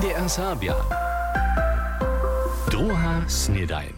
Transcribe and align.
NDR 0.00 0.28
Sabia. 0.32 0.72
Druga 2.72 3.20
snedajn. 3.28 3.92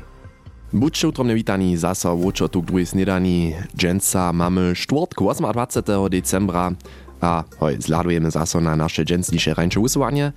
Buďte 0.75 1.07
utromne 1.07 1.31
witani 1.35 1.79
zaso 1.79 2.19
vočo 2.19 2.51
tu 2.51 2.59
k 2.63 2.67
druhej 2.67 2.87
snedani. 2.91 3.55
Dženca 3.79 4.35
mamy 4.35 4.75
štvrtku 4.75 5.23
28. 5.23 6.11
decembra 6.11 6.75
a 7.23 7.47
hoj, 7.59 7.79
zladujemy 7.79 8.35
zaso 8.35 8.59
na 8.59 8.75
nasze 8.75 9.07
dżensnisze 9.07 9.55
rańcze 9.55 9.79
usuwanie. 9.81 10.33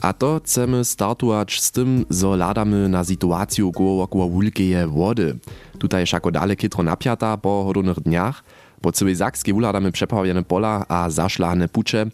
A 0.00 0.12
to 0.12 0.38
chcemy 0.38 0.84
startować 0.84 1.60
z 1.60 1.70
tym, 1.70 2.06
zo 2.10 2.36
ladamy 2.36 2.88
na 2.88 3.04
sytuację 3.04 3.70
koło 3.74 4.02
około 4.02 4.28
wulkeje 4.28 4.86
wody. 4.86 5.38
Tutaj 5.78 6.06
szako 6.06 6.30
dale 6.30 6.56
kitro 6.56 6.82
napiata 6.82 7.36
po 7.36 7.64
hodownych 7.66 8.00
dniach. 8.00 8.44
Po 8.80 8.92
całej 8.92 9.14
Zakskiej 9.14 9.54
uladamy 9.54 9.92
przeprawione 9.92 10.42
pola 10.42 10.86
a 10.88 11.10
zaszlane 11.10 11.68
pucze. 11.68 12.06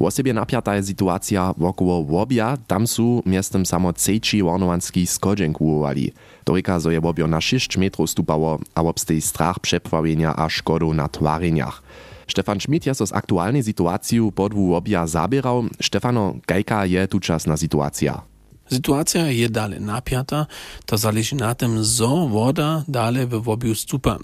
Wosebie 0.00 0.32
napiata 0.32 0.74
je 0.74 0.82
sytuacja 0.82 1.54
wokoło 1.56 2.04
Wobia, 2.04 2.56
tam 2.66 2.86
są 2.86 3.22
miastem 3.26 3.66
samo 3.66 3.92
cejci 3.92 4.42
warnowanski 4.42 5.06
skodźenk 5.06 5.60
uwowali. 5.60 6.12
Dorika 6.44 6.80
zo 6.80 6.90
je 6.90 7.00
Wobio 7.00 7.26
na 7.26 7.40
6 7.40 7.76
metrów 7.76 8.10
stupało, 8.10 8.58
a 8.74 8.82
wobstej 8.82 9.20
strach 9.20 9.60
przeprawienia 9.60 10.36
a 10.36 10.48
szkodu 10.48 10.94
na 10.94 11.08
twareniach. 11.08 11.82
Stefan 12.26 12.60
Schmidt 12.60 12.86
je 12.86 12.94
so 12.94 13.06
z 13.06 13.12
aktualnej 13.12 13.62
sytuacją 13.62 14.30
podwu 14.30 14.68
Wobia 14.68 15.06
zabierał. 15.06 15.64
Stefano, 15.82 16.34
jaka 16.50 16.86
je 16.86 17.08
tuczasna 17.08 17.56
sytuacja? 17.56 18.22
Sytuacja 18.70 19.26
je 19.30 19.48
dalej 19.48 19.80
napiata, 19.80 20.46
to 20.86 20.98
zależy 20.98 21.36
na 21.36 21.54
tym, 21.54 21.84
zo 21.84 22.28
woda 22.28 22.84
dalej 22.88 23.26
w 23.26 23.42
Wobiu 23.42 23.74
stupa. 23.74 24.18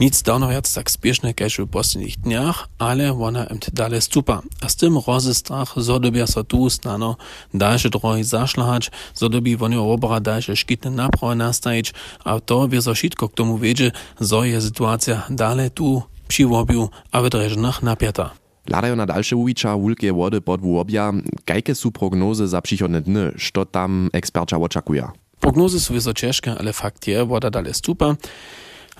Nic 0.00 0.22
dawno 0.22 0.48
wiac 0.48 0.74
tak 0.74 0.90
spieszne 0.90 1.34
kaž 1.34 1.60
w 1.60 1.68
poslednich 1.68 2.16
dniach, 2.16 2.68
ale 2.78 3.12
ona 3.12 3.44
im 3.44 3.58
dalej 3.72 4.00
stupa. 4.00 4.40
A 4.60 4.68
z 4.68 4.76
tym 4.76 4.98
rozy 5.06 5.34
strach, 5.34 5.74
zo 5.76 6.00
dobia 6.00 6.26
so 6.26 6.44
tu 6.44 6.70
snano 6.70 7.16
dalsze 7.54 7.90
drogi 7.90 8.24
zašlahać, 8.24 8.90
zo 9.14 9.28
dobi 9.28 9.56
oni 9.60 9.76
obra 9.76 10.20
dalsze 10.20 10.56
szkitne 10.56 10.90
naprawy 10.90 11.36
nastajić, 11.36 11.92
a 12.24 12.40
to 12.40 12.68
wie 12.68 12.82
so 12.82 12.94
šitko 12.94 13.28
k 13.28 13.34
tomu 13.34 13.58
wiedzie, 13.58 13.92
zo 14.20 14.44
je 14.44 14.60
sytuacja 14.60 15.26
dalej 15.30 15.70
tu 15.70 16.02
przy 16.28 16.46
Wobiu, 16.46 16.88
a 17.12 17.20
w 17.20 17.28
dreżnach 17.28 17.82
napiata. 17.82 18.30
Ladają 18.68 18.96
na 18.96 19.06
dalsze 19.06 19.36
uwicza 19.36 19.76
wulkie 19.76 20.12
wody 20.12 20.40
pod 20.40 20.60
Wobia. 20.60 21.12
Jake 21.48 21.74
są 21.74 21.90
prognozy 21.90 22.48
za 22.48 22.62
przychodne 22.62 23.00
dny? 23.00 23.32
Co 23.52 23.66
tam 23.66 24.10
ekspercza 24.12 24.56
oczekuje? 24.56 25.08
Prognozy 25.40 25.80
są 25.80 25.94
wyso 25.94 26.14
ciężkie, 26.14 26.54
ale 26.58 26.72
fakt 26.72 27.06
je, 27.06 27.26
woda 27.26 27.50
dalej 27.50 27.74
stupa. 27.74 28.16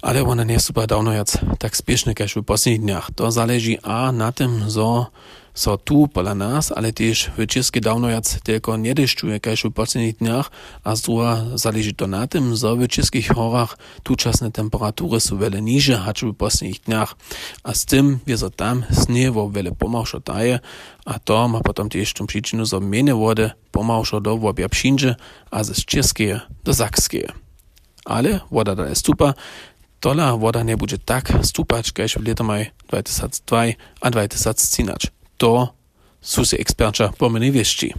Ale 0.03 0.25
ona 0.25 0.45
nie 0.45 0.61
super 0.61 0.87
dawno 0.87 1.13
jac 1.13 1.39
tak 1.59 1.77
spieszne 1.77 2.15
kaž 2.15 2.35
w 2.35 2.43
poslednich 2.43 2.81
dniach. 2.81 3.11
To 3.15 3.31
zależy 3.31 3.77
a 3.83 4.13
na 4.13 4.33
tym, 4.33 4.71
zo 4.71 5.07
so 5.55 5.77
tu 5.77 6.09
pola 6.09 6.35
nas, 6.35 6.73
ale 6.73 6.93
też 6.93 7.31
w 7.39 7.47
Českej 7.47 7.83
dawno 7.83 8.09
jac 8.09 8.41
tylko 8.41 8.77
nie 8.77 8.95
deszczuje 8.95 9.41
kaž 9.41 9.63
w 9.65 9.71
poslednich 9.71 10.17
dniach, 10.17 10.51
a 10.85 10.97
z 10.97 11.01
druga 11.01 11.45
zależy 11.55 11.93
to 11.93 12.07
na 12.07 12.27
tym, 12.27 12.57
zo 12.57 12.77
w 12.77 12.89
českých 12.89 13.29
horach 13.29 13.79
tučasne 14.03 14.51
temperatury 14.51 15.21
są 15.21 15.39
wiele 15.39 15.63
niže 15.63 15.97
hač 15.97 16.23
w 16.23 16.35
poslednich 16.35 16.81
dniach. 16.81 17.17
A 17.63 17.75
z 17.75 17.85
tym, 17.85 18.19
wie 18.27 18.39
so 18.39 18.51
tam 18.51 18.85
sniewo 18.91 19.51
wiele 19.51 19.73
pomałszo 19.73 20.21
daje, 20.21 20.61
a 21.05 21.19
to 21.19 21.49
ma 21.49 21.61
potom 21.61 21.89
też 21.89 22.13
tą 22.13 22.27
przyczynę, 22.27 22.67
zo 22.67 22.81
mene 22.81 23.15
wody 23.15 23.51
pomałszo 23.71 24.21
do 24.21 24.37
wobia 24.37 24.69
przyjdzie, 24.69 25.15
a 25.51 25.65
ze 25.65 25.75
Českej 25.75 26.41
do 26.65 26.75
Sakskiej. 26.75 27.29
Ale 28.05 28.41
woda 28.51 28.75
dalej 28.75 28.97
stupa, 28.97 29.35
Tola 30.01 30.37
woda 30.37 30.63
nie 30.63 30.77
będzie 30.77 30.99
tak 30.99 31.33
stupać, 31.43 31.93
kaž 31.93 32.15
w 32.15 32.27
letomaj 32.27 32.71
2002 32.89 33.65
a 34.01 34.11
2013. 34.11 35.09
To 35.37 35.75
są 36.21 36.45
się 36.45 36.57
ekspercza 36.57 37.09
pomyli 37.19 37.53
wieszci. 37.53 37.95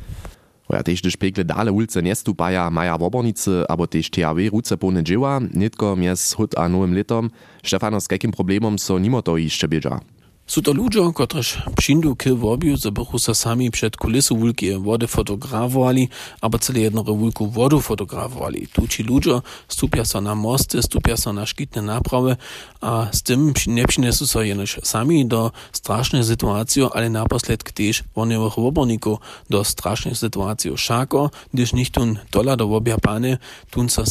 Ja 0.69 0.83
też 0.83 1.01
gdyż 1.01 1.17
pekle 1.17 1.43
dale 1.43 1.71
ulice 1.71 2.03
nie 2.03 2.15
stupaja 2.15 2.69
maja 2.69 2.97
wobornicy, 2.97 3.63
abo 3.69 3.87
też 3.87 4.09
THW 4.09 4.49
ruce 4.51 4.77
pone 4.77 5.03
dzieła, 5.03 5.39
nitko 5.53 5.95
mies 5.95 6.33
hut 6.33 6.57
a 6.57 6.69
nowym 6.69 6.93
letom. 6.95 7.29
Stefano, 7.63 8.01
z 8.01 8.07
jakim 8.11 8.31
problemom 8.31 8.79
so 8.79 8.99
nimo 8.99 9.21
to 9.21 9.37
jeszcze 9.37 9.67
bieża? 9.67 9.99
Sú 10.45 10.59
to 10.59 10.75
ľudia, 10.75 11.07
ktorí 11.07 11.41
přijdu 11.79 12.11
k 12.19 12.35
vobiu, 12.35 12.75
zabuchu 12.75 13.19
sa 13.19 13.31
sami 13.31 13.71
před 13.71 13.95
kulisu 13.95 14.35
vulky 14.35 14.75
vody 14.75 15.07
fotografovali, 15.07 16.11
alebo 16.43 16.59
celé 16.59 16.91
jedno 16.91 17.07
vulku 17.07 17.47
vodu 17.47 17.79
fotografovali. 17.79 18.67
Tu 18.75 18.83
či 18.87 18.99
ľudia 19.07 19.47
stupia 19.71 20.03
sa 20.03 20.19
na 20.19 20.35
mosty, 20.35 20.83
stupia 20.83 21.15
sa 21.15 21.31
na 21.31 21.47
škytné 21.47 21.79
náprave 21.79 22.35
a 22.83 23.07
s 23.15 23.23
tým 23.23 23.55
nepřinesú 23.55 24.27
sa 24.27 24.43
jenož 24.43 24.83
sami 24.83 25.23
do 25.23 25.55
strašnej 25.71 26.27
situácie, 26.27 26.83
ale 26.83 27.07
naposled 27.07 27.63
tiež 27.63 28.03
voňových 28.11 28.59
oborníkov 28.59 29.23
do 29.47 29.59
strašnej 29.63 30.19
situácie. 30.19 30.75
Šako, 30.75 31.31
když 31.55 31.79
nichtun 31.79 32.19
dola 32.27 32.59
do 32.59 32.67
vobia 32.67 32.99
pane, 32.99 33.39
tun 33.71 33.87
sa 33.87 34.03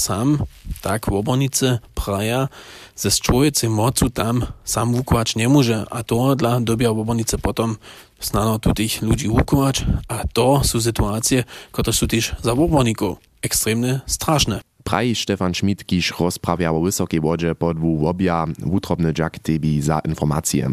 tak 0.81 1.11
v 1.11 1.21
obornice 1.21 1.85
praja, 1.93 2.49
ze 3.01 3.11
strojece 3.11 3.69
mocu 3.69 4.11
tam 4.11 4.47
sam 4.65 4.95
wukować 4.95 5.37
nie 5.37 5.49
może, 5.49 5.87
a 5.91 6.03
to 6.03 6.37
dla 6.37 6.61
dobia 6.61 6.91
obornice 6.91 7.39
potom 7.39 7.77
znano 8.21 8.59
tutych 8.59 9.03
ludzi 9.03 9.29
wukować, 9.29 9.85
a 10.09 10.25
to 10.33 10.65
są 10.65 10.81
sytuacje, 10.81 11.45
które 11.73 11.93
są 11.93 12.07
też 12.07 12.37
za 12.43 12.53
oborników 12.53 13.19
ekstremnie 13.43 14.01
straszne. 14.07 14.61
Praji 14.85 15.15
Stefan 15.15 15.55
Schmidt, 15.55 15.87
kiż 15.87 16.13
rozprawia 16.21 16.73
o 16.73 16.81
wysokiej 16.81 17.21
wodzie 17.21 17.55
pod 17.55 17.79
Wobia, 17.79 18.47
wutrobny 18.59 19.15
dziak 19.15 19.39
tebi 19.39 19.83
za 19.83 19.99
informacje. 19.99 20.71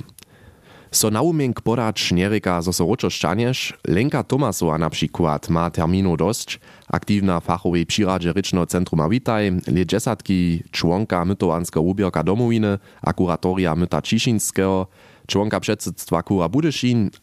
So 0.92 1.12
naumienk 1.12 1.62
podać 1.62 2.12
niereka, 2.12 2.62
zo 2.62 2.74
so 2.74 3.10
szczaniesz, 3.10 3.74
Lenka 3.88 4.24
Tomasowa 4.24 4.78
na 4.78 4.90
przykład 4.90 5.50
ma 5.50 5.72
terminu 5.72 6.18
dość, 6.18 6.60
aktywna 6.88 7.40
fachowej 7.40 7.86
przyradzie 7.86 8.34
Ryczno 8.34 8.66
Centrum 8.66 9.00
a 9.00 9.10
Witaj, 9.10 9.52
le 9.68 9.86
dziesiątki 9.86 10.64
członka 10.72 11.26
mytowanskiego 11.26 11.82
ubierka 11.82 12.24
domowiny, 12.24 12.80
a 13.02 13.14
kuratoria 13.14 13.76
myta 13.76 14.02
Ciszynskiego, 14.02 14.88
członka 15.28 15.60
przedsedztwa 15.60 16.24
Kura 16.24 16.50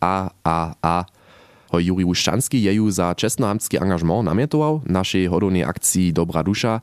a, 0.01 0.31
a, 0.45 0.75
a. 0.83 1.05
Ho 1.71 1.81
Juri 1.81 2.05
Łuszczanski 2.05 2.63
jeju 2.63 2.91
za 2.91 3.15
czesnohamski 3.15 3.79
angażement 3.79 4.25
namietował 4.25 4.81
naszej 4.87 5.27
hodownej 5.27 5.65
akcji 5.65 6.13
Dobra 6.13 6.43
Dusza. 6.43 6.81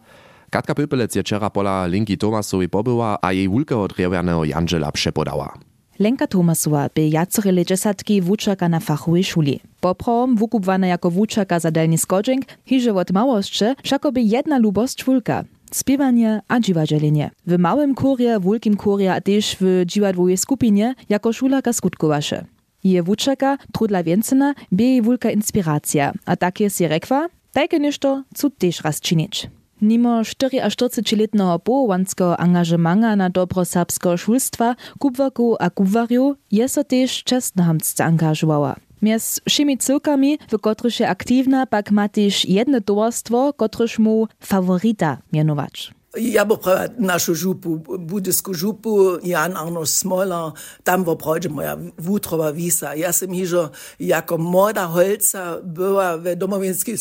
Katka 0.50 0.76
Pypelec 0.76 1.16
je 1.16 1.22
wczera 1.22 1.50
pola 1.50 1.88
Linki 1.88 2.18
Tomasowej 2.18 2.70
pobyła, 2.70 3.18
a 3.22 3.34
jej 3.34 3.50
wulkeho 3.50 3.88
drewnianego 3.88 4.46
Janżela 4.46 4.92
przepodała. 4.92 5.71
Lenka 6.02 6.28
Tomasowa 6.28 6.90
by 6.96 7.08
jacore 7.10 7.52
leżesatki 7.52 8.22
wuczaka 8.22 8.70
na 8.70 8.80
fachowej 8.80 9.24
szuli. 9.24 9.60
Poprom 9.82 10.36
wukubwana 10.36 10.88
jako 10.88 11.12
wuczaka 11.12 11.60
za 11.60 11.72
delni 11.72 11.98
skodźenk, 11.98 12.46
hiže 12.66 12.94
od 12.94 13.12
małostcze, 13.12 13.76
wszako 13.84 14.12
by 14.12 14.22
jedna 14.22 14.58
lubost 14.58 15.04
wulka. 15.04 15.44
Spiewanie 15.72 16.42
a 16.48 16.60
dziwadzielenie. 16.60 17.32
W 17.48 17.58
małym 17.58 17.96
kurje, 17.96 18.40
wulkim 18.40 18.78
kurje, 18.78 19.14
a 19.14 19.22
też 19.22 19.58
w 19.60 19.84
dziwadłowej 19.86 20.38
skupinie 20.38 20.96
jako 21.10 21.34
szulaka 21.34 21.74
skutkowasze. 21.74 22.46
Je 22.84 23.04
wuczaka 23.04 23.58
trudla 23.72 24.04
więcena, 24.04 24.54
by 24.72 24.84
jej 24.84 25.02
wulka 25.02 25.32
inspiracja, 25.32 26.14
a 26.26 26.36
takie 26.36 26.70
si 26.70 26.88
rekwa, 26.88 27.28
tajke 27.54 27.80
ništo, 27.80 28.24
co 28.36 28.50
też 28.50 28.82
raz 28.82 29.02
czynić. 29.02 29.50
Nimo 29.82 30.22
44-letnego 30.22 31.60
połowanskiego 31.60 32.38
angażemanga 32.38 33.16
na 33.16 33.30
dobro 33.30 33.66
serbskiego 33.66 34.18
szulstwa, 34.18 34.76
kubwaków 35.00 35.56
a 35.60 35.70
kubwariów 35.70 36.38
jest 36.52 36.76
so 36.76 36.84
też 36.84 37.24
czesnohamsce 37.24 38.06
angażowała. 38.06 38.76
Między 39.02 39.42
wszymi 39.50 39.78
cyłkami, 39.78 40.40
w 40.52 40.60
których 40.60 41.00
jest 41.00 41.12
aktywna, 41.12 41.66
pak 41.66 41.92
ma 41.92 42.10
też 42.10 42.46
jedno 42.46 42.82
towarstwo, 42.82 43.54
któreż 43.54 44.00
mu 44.00 44.28
faworita 44.40 45.18
mianować. 45.34 45.92
Ja 46.18 46.46
bo 46.46 46.58
prawa 46.58 46.88
našu 47.00 47.36
župu, 47.36 47.80
budysku 48.00 48.54
župu, 48.54 49.20
Jan 49.24 49.58
Arno 49.58 49.86
Smola, 49.86 50.54
tam 50.84 51.04
wo 51.04 51.16
prawie 51.16 51.50
moja 51.50 51.78
wutrowa 51.98 52.54
wisa. 52.54 52.96
Ja 52.96 53.14
sam 53.14 53.34
hižo 53.34 53.70
jako 54.00 54.38
młoda 54.38 54.88
holca 54.88 55.58
była 55.64 56.18
w 56.18 56.36
domowieckiej 56.36 56.98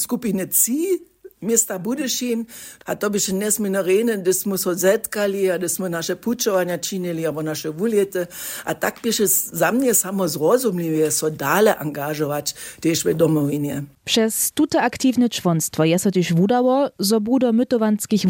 Mista 1.42 1.78
Budyšin, 1.78 2.44
a 2.84 2.96
to 2.96 3.10
by 3.10 3.20
się 3.20 3.32
nesmino 3.32 3.82
rene, 3.82 4.18
da 4.18 4.32
smo 4.32 4.58
so 4.58 4.74
zetkali, 4.74 5.50
a 5.50 5.58
da 5.58 5.68
smo 5.68 5.88
naše 5.88 6.16
pučovanja 6.16 6.78
činili, 6.78 7.26
abo 7.26 7.42
naše 7.42 7.70
vuljete, 7.70 8.26
a 8.64 8.74
tak 8.74 9.00
by 9.02 9.12
się 9.12 9.26
za 9.52 9.72
mnie 9.72 9.94
samo 9.94 10.28
zrozumliwie 10.28 11.10
so 11.10 11.30
dale 11.30 11.78
angażować 11.78 12.54
też 12.80 13.04
w 13.04 13.14
domowinie. 13.14 13.82
Przez 14.04 14.52
tute 14.52 14.82
aktywne 14.82 15.28
członstwo 15.28 15.84
jest 15.84 16.04
też 16.14 16.34
wudało, 16.34 16.90
zo 16.98 17.20
budo 17.20 17.52
mytowanskich 17.52 18.22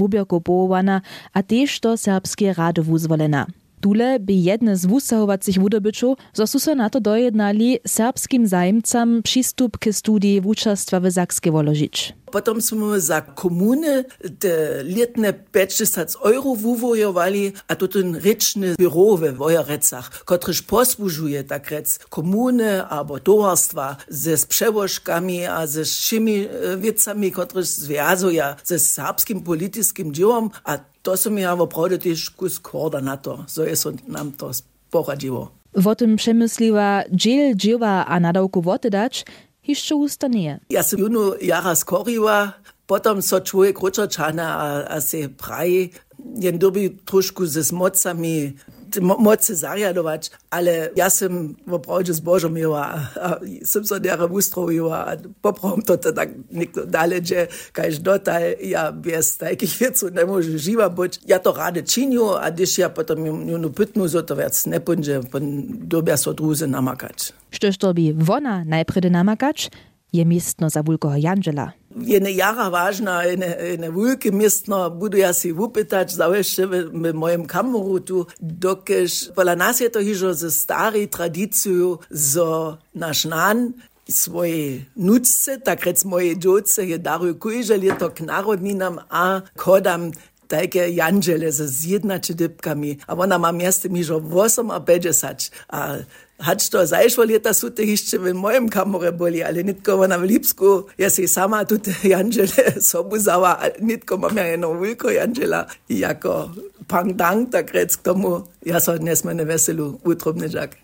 połowana, 0.44 1.00
a 1.32 1.42
też 1.42 1.80
do 1.80 1.96
serbskie 1.96 2.54
rady 2.54 2.82
wuzwolena. 2.82 3.46
Tule 3.80 4.18
by 4.20 4.32
jedne 4.32 4.76
z 4.76 4.86
wusahowacich 4.86 5.58
wudobyčów, 5.58 6.18
zo 6.32 6.46
su 6.46 6.60
so 6.60 6.74
na 6.74 6.90
to 6.90 7.00
dojednali 7.00 7.78
serbskim 7.86 8.46
zajemcam 8.46 9.22
przystup 9.22 9.78
k 9.78 9.92
studii 9.92 10.40
wuczarstwa 10.40 11.00
w 11.00 11.12
Sakskie 11.12 11.52
woložić. 11.52 12.12
Potom 12.30 12.62
smo 12.62 13.00
za 13.00 13.20
komune 13.20 14.04
te 14.38 14.84
letne 14.84 15.32
50 15.32 16.16
euro 16.24 16.54
wuvojowali, 16.54 17.52
a 17.68 17.74
to 17.74 17.88
ten 17.88 18.14
rečne 18.14 18.74
biro 18.78 19.16
we 19.16 19.32
Wojerecach, 19.32 20.24
kotryż 20.24 20.62
posłużuje 20.62 21.44
tak 21.44 21.70
rec 21.70 21.98
komune 21.98 22.88
albo 22.88 23.20
towarstwa 23.20 23.96
ze 24.08 24.36
przełożkami 24.48 25.46
a 25.46 25.66
ze 25.66 25.84
všimi 25.84 26.48
wiecami, 26.78 27.32
kotryż 27.32 27.66
związuje 27.66 28.54
ze 28.64 28.78
serbskim 28.78 29.40
politycznym 29.40 30.14
dziełem, 30.14 30.50
a 30.64 30.78
to 31.02 31.16
są 31.16 31.30
mi 31.30 31.42
korda 32.62 33.00
na 33.00 33.16
to, 33.16 33.44
so 33.46 33.64
jest 33.64 33.86
nam 34.08 34.32
to 34.32 34.50
poradziło. 34.90 35.50
O 35.84 35.94
tym 35.94 36.16
przemysliła 36.16 37.02
dziel 37.12 37.56
dzieła 37.56 38.06
a 38.06 38.20
nadałku 38.20 38.62
wotydać, 38.62 39.24
jeszcze 39.68 39.94
ustanie. 39.96 40.60
Ja 40.70 40.82
sam 40.82 41.00
junu 41.00 41.34
jara 41.42 41.74
skoriła, 41.74 42.52
potom 42.86 43.22
so 43.22 43.40
człowiek 43.40 43.78
a, 44.42 44.84
a 44.88 45.00
se 45.00 45.28
praji, 45.28 45.90
jen 46.40 46.58
dobi 46.58 46.90
troszkę 46.90 47.46
ze 47.46 47.64
smocami 47.64 48.52
mocy 49.00 49.56
zariadować, 49.56 50.30
ale 50.50 50.90
ja 50.96 51.10
sam 51.10 51.54
woprawdzie 51.66 52.14
zbożą 52.14 52.48
miała, 52.50 52.86
a 53.20 53.36
sam 53.64 53.86
so 53.86 54.00
dera 54.00 54.24
ustrojiła, 54.24 55.06
a 55.06 55.16
poprawom 55.42 55.82
to 55.82 55.96
tak 55.96 56.28
nikto 56.50 56.86
dalej, 56.86 57.20
że 57.24 57.46
kaž 57.72 57.98
dotaj 57.98 58.56
ja 58.68 58.92
bez 58.92 59.36
takich 59.36 59.78
wieców 59.78 60.10
nie 60.14 60.24
może 60.26 60.58
żywa 60.58 60.90
być. 60.90 61.20
Ja 61.26 61.38
to 61.38 61.52
rady 61.52 61.82
czynię, 61.82 62.20
a 62.40 62.50
gdyż 62.50 62.78
ja 62.78 62.90
potem 62.90 63.26
junu 63.26 63.70
pytnu, 63.70 64.08
so 64.08 64.22
to 64.22 64.36
nie 64.66 64.80
będzie, 64.80 65.20
pon 65.30 65.42
dobia 65.68 66.16
so 66.16 66.34
druzy 66.34 66.66
namakać. 66.66 67.32
Štož 67.50 67.78
to 67.78 67.94
by 67.94 68.14
wona 68.14 68.64
najpredy 68.64 69.10
namakać, 69.10 69.70
je 70.12 70.24
miestno 70.24 70.70
za 70.70 70.82
wulkoho 70.82 71.16
Janžela. 71.16 71.79
Jedne 71.96 72.30
jara 72.36 72.68
važna, 72.68 73.22
ene, 73.26 73.56
ene 73.74 73.90
vulke 73.90 74.30
mjestno, 74.30 74.90
budu 74.90 75.18
ja 75.18 75.32
si 75.32 75.50
vupetač, 75.52 76.14
zavešče 76.14 76.66
v, 76.66 76.82
v 76.92 77.12
mojem 77.14 77.46
kamorutu, 77.50 78.26
dokež 78.40 79.34
pola 79.34 79.56
nas 79.58 79.80
je 79.80 79.88
to 79.90 79.98
hižo 79.98 80.32
ze 80.32 80.50
stari 80.50 81.06
tradiciju, 81.06 81.98
zo 82.10 82.78
naš 82.94 83.24
nan, 83.24 83.72
svoje 84.08 84.86
nučce, 84.94 85.58
takrat 85.64 86.04
moje 86.04 86.34
džoce 86.34 86.88
je 86.88 86.98
daril 86.98 87.34
kujže 87.38 87.76
leto 87.76 88.10
k 88.10 88.20
narodninam, 88.20 88.98
a 89.10 89.40
kodam 89.56 90.10
tajke 90.50 90.94
janžele 90.94 91.50
z 91.52 91.66
zjednači 91.66 92.34
dipkami. 92.34 92.98
A 93.06 93.14
ona 93.14 93.38
ma 93.38 93.52
mjesto 93.52 93.88
mižo 93.88 94.18
58, 94.18 95.50
a 95.68 95.98
50, 96.40 96.42
a 96.42 96.44
Hać 96.44 96.68
to 96.68 96.86
zajszło 96.86 97.24
lata 97.24 97.54
su 97.54 97.70
te 97.70 97.84
jeszcze 97.84 98.18
w 98.18 98.34
moim 98.34 98.68
kamorze 98.68 99.12
byli, 99.12 99.42
ale 99.42 99.64
nitko 99.64 100.00
ona 100.00 100.18
w 100.18 100.22
Lipsku, 100.22 100.86
ja 100.98 101.10
si 101.10 101.28
sama 101.28 101.64
tu 101.64 101.78
te 101.78 102.08
Janżele 102.08 102.80
sobuzała, 102.80 103.58
nitko 103.82 104.16
mam 104.16 104.36
ja 104.36 104.46
jedną 104.46 104.80
wilko 104.80 105.10
Janżela 105.10 105.66
jako 105.88 106.50
pangdang, 106.88 107.50
tak 107.52 107.74
rec 107.74 107.96
k 107.96 108.02
tomu, 108.02 108.42
ja 108.66 108.80
so 108.80 108.98
dnes 108.98 109.24
mene 109.24 109.44
veselu 109.44 110.00
utrobnežak. 110.04 110.76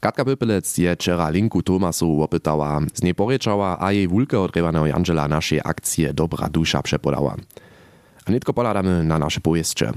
Katka 0.00 0.24
Pypelec 0.24 0.78
je 0.78 0.94
wczera 0.94 1.30
Linku 1.30 1.62
Tomasu 1.62 2.22
opytała, 2.22 2.80
z 2.94 3.02
niej 3.02 3.14
poryczała, 3.14 3.76
a 3.80 3.92
jej 3.92 4.08
wulkę 4.08 4.48
Janżela 4.86 5.28
naszej 5.28 5.60
akcje 5.64 6.14
Dobra 6.14 6.48
Dusza 6.48 6.82
przepodała. 6.82 7.36
A 8.26 8.32
nitko 8.32 8.52
poladamy 8.52 9.04
na 9.04 9.18
nasze 9.18 9.40
powieście. 9.40 9.92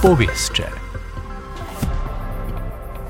Powieście. 0.00 0.64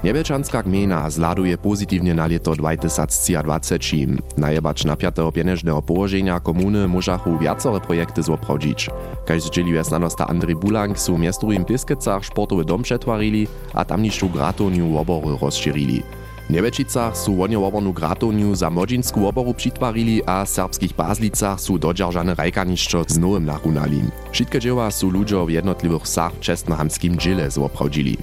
Niebečanská 0.02 0.66
gmina 0.66 1.06
zladuje 1.06 1.54
pozitívne 1.54 2.18
na 2.18 2.26
lieto 2.26 2.50
2023. 2.50 4.34
Najebacz 4.34 4.90
na 4.90 4.98
5. 4.98 5.22
pienežného 5.30 5.86
położenia 5.86 6.42
komuny 6.42 6.90
môžachu 6.90 7.38
viacore 7.38 7.78
projekty 7.78 8.26
zoprawdzić. 8.26 8.90
Kaž 9.22 9.46
zdzielił 9.46 9.78
stanosta 9.86 10.26
Andrzej 10.26 10.58
Bulang 10.58 10.98
sú 10.98 11.14
w 11.14 11.30
miestovým 11.30 11.62
Piskecach 11.62 12.26
sportowy 12.26 12.66
dom 12.66 12.82
przetwarili, 12.82 13.46
a 13.70 13.86
tamnišću 13.86 14.26
gratoniu 14.34 14.98
obory 14.98 15.38
rozširili. 15.38 16.02
W 16.50 16.58
Niebečicach 16.58 17.14
sú 17.14 17.46
oni 17.46 17.54
obornú 17.54 17.94
gratoniu 17.94 18.50
za 18.58 18.66
modzinskú 18.74 19.22
oboru 19.22 19.54
přitwarili 19.54 20.18
a 20.26 20.42
w 20.42 20.50
serbskich 20.50 20.98
Bazlicach 20.98 21.62
sú 21.62 21.78
dodržané 21.78 22.34
rajkanišćo 22.34 23.06
z 23.06 23.22
nowym 23.22 23.46
narunali. 23.46 24.10
Všetké 24.34 24.58
dzieła 24.58 24.90
sú 24.90 25.14
ľuďo 25.14 25.46
v 25.46 25.62
jednotlivých 25.62 26.10
sach 26.10 26.34
čestnohamským 26.42 27.14
džile 27.14 27.46
zoprawdzili. 27.54 28.18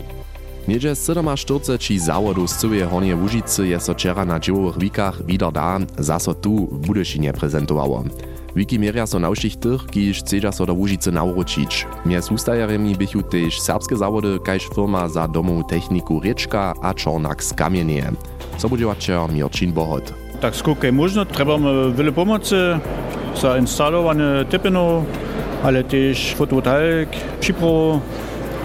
Niedzie 0.68 0.92
47 0.92 1.80
či 1.80 2.04
zawodu 2.04 2.44
z 2.44 2.54
cyłej 2.60 2.84
Hornie 2.92 3.16
Łužicy 3.16 3.72
je 3.72 3.80
so 3.80 3.96
wczera 3.96 4.28
na 4.28 4.44
dziełowych 4.44 4.76
wikach 4.76 5.24
wieder 5.24 5.56
da, 5.56 5.80
zaso 5.96 6.36
tu 6.36 6.68
w 6.68 6.84
Budyszynie 6.84 7.32
prezentowało. 7.32 8.04
Wikimeria 8.58 9.06
so 9.06 9.20
naušichter, 9.22 9.84
ki 9.94 10.10
iš 10.10 10.24
ceža 10.26 10.50
so 10.50 10.66
da 10.66 10.74
Vužice 10.74 11.12
nauročič. 11.14 11.86
Mje 12.10 12.22
sustajaremi 12.26 12.96
bichu 12.98 13.22
tež 13.22 13.60
serbske 13.62 13.94
zavode, 13.94 14.40
kajž 14.42 14.74
firma 14.74 15.06
za 15.06 15.28
domov 15.30 15.70
techniku 15.70 16.18
Riečka 16.18 16.74
a 16.74 16.90
Čornak 16.98 17.46
z 17.46 17.54
Kamienie. 17.54 18.10
Sobudziewaczer 18.58 19.30
Mirčin 19.30 19.70
Bohot. 19.78 20.10
Tak 20.42 20.58
skokaj 20.58 20.90
možno, 20.90 21.26
trebamo 21.26 21.94
wiele 21.94 22.12
pomocy 22.12 22.82
za 23.38 23.58
instalowanie 23.58 24.50
typinu, 24.50 25.06
ale 25.64 25.84
też 25.84 26.34
fotovoltaik, 26.34 27.10
Cipro, 27.42 28.02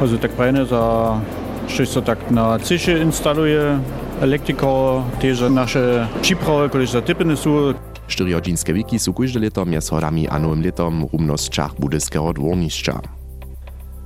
also 0.00 0.16
tak 0.16 0.32
fajne 0.32 0.64
za 0.64 1.20
600 1.68 2.04
tak 2.04 2.30
na 2.30 2.58
cysie 2.58 2.96
instaluje, 2.98 3.78
elektriko, 4.20 5.04
też 5.20 5.40
nasze 5.50 6.08
Ciprowe, 6.22 6.68
które 6.68 6.86
za 6.86 7.02
typiny 7.02 7.36
są. 7.36 7.91
Štyrihodzinske 8.08 8.72
wiki 8.72 8.98
sú 8.98 9.14
kóžde 9.14 9.38
leto 9.40 9.64
mjez 9.64 9.88
hodami 9.90 10.28
a 10.28 10.38
nowym 10.38 10.62
letom 10.62 11.06
rumnosćach 11.12 11.78
budyského 11.78 12.32
dwornišća. 12.32 12.96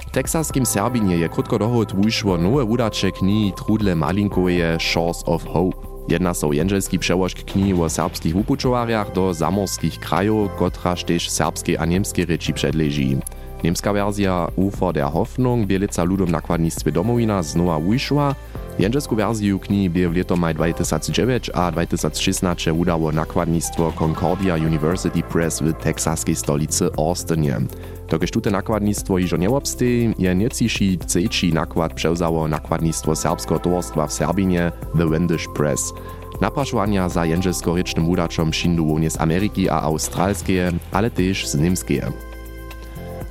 W 0.06 0.10
teksaskim 0.10 0.64
Serbinie 0.64 1.16
je 1.16 1.28
krótko 1.28 1.58
dohod 1.58 1.93
wyszło 1.93 2.38
nowe 2.38 2.64
wudacze 2.64 3.10
knihi 3.10 3.52
Trudle 3.52 3.94
Malinkoje 3.94 4.78
Shores 4.81 5.22
of 5.26 5.44
Hope. 5.44 5.76
Jedna 6.08 6.34
so 6.34 6.52
jędzelski 6.52 6.98
przełożk 6.98 7.44
knihi 7.44 7.75
o 7.75 7.88
serbskich 7.88 8.37
upučowariach 8.37 9.12
do 9.12 9.34
zamorskich 9.34 9.98
krajów, 9.98 10.50
kotraż 10.58 11.04
też 11.04 11.31
serbskiej 11.31 11.76
a 11.76 11.84
niemskiej 11.87 12.26
reči 12.26 12.52
przedleży. 12.52 13.20
Niemska 13.64 13.93
wersja 13.93 14.48
Ufer 14.56 14.93
der 14.93 15.10
Hoffnung 15.12 15.66
Bielica 15.66 16.04
ludom 16.04 16.31
nakładnictwie 16.31 16.93
domowina 16.93 17.43
znowa 17.43 17.81
wyszła. 17.81 18.34
Jędrzejsku 18.78 19.17
wersję 19.17 19.58
knihy 19.58 19.90
by 19.90 20.08
w 20.08 20.17
lato 20.17 20.37
maj 20.37 20.55
2009 20.55 21.50
a 21.55 21.73
2016 21.73 22.73
udało 22.73 23.12
nakładnictwo 23.12 23.93
Concordia 23.93 24.55
University 24.55 25.23
Press 25.23 25.61
w 25.61 25.73
teksaskiej 25.73 26.37
stolicy 26.37 26.88
Austinie. 26.99 27.61
Tokiż 28.08 28.31
tute 28.31 28.50
nakładnictwo 28.50 29.19
iżo 29.19 29.37
nie 29.37 29.50
obstyi, 29.50 30.14
je 30.19 30.34
niecisi 30.34 30.99
cejci 31.06 31.52
nakład 31.52 31.94
przełzało 31.94 32.49
nakładnictwo 32.49 33.17
serbskiego 33.17 33.58
towarstwa 33.58 34.06
w 34.06 34.12
Serbinie 34.12 34.73
The 34.99 35.06
Wendish 35.06 35.46
Press. 35.55 35.93
Napraszwania 36.41 37.08
za 37.08 37.27
jędrzejsko-rycznym 37.27 38.08
udaczom 38.08 38.53
szinduło 38.53 38.98
z 39.10 39.20
Ameryki 39.20 39.69
a 39.69 39.81
australskie, 39.81 40.72
ale 40.93 41.10
też 41.10 41.48
z 41.48 41.55
niemskie. 41.55 42.12